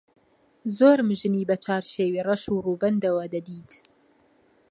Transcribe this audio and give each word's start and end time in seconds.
زۆرم 0.77 1.09
ژنی 1.19 1.47
بە 1.49 1.55
چارشێوی 1.65 2.25
ڕەش 2.27 2.43
و 2.49 2.63
ڕووبەندەوە 2.65 3.25
دەدیت 3.33 3.71